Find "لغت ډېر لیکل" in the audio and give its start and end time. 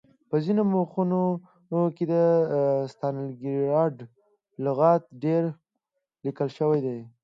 4.65-6.49